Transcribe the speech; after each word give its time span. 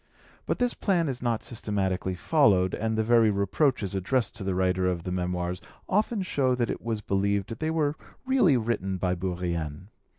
But 0.47 0.57
this 0.57 0.73
plan 0.73 1.07
is 1.07 1.21
not 1.21 1.43
systematically 1.43 2.15
followed, 2.15 2.73
and 2.73 2.97
the 2.97 3.03
very 3.03 3.29
reproaches 3.29 3.93
addressed 3.93 4.35
to 4.37 4.43
the 4.43 4.55
writer 4.55 4.87
of 4.87 5.03
the 5.03 5.11
Memoirs 5.11 5.61
often 5.87 6.23
show 6.23 6.55
that 6.55 6.71
it 6.71 6.81
was 6.81 7.01
believed 7.01 7.59
they 7.59 7.69
were 7.69 7.95
really 8.25 8.57
written 8.57 8.97
by 8.97 9.13
Bourrienne. 9.13 9.89